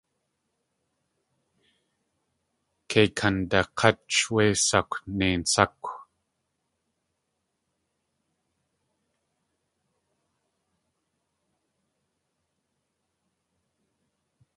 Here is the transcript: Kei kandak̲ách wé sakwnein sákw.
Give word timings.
Kei 2.89 3.07
kandak̲ách 3.17 4.19
wé 4.33 4.45
sakwnein 4.67 5.41
sákw. 5.53 5.87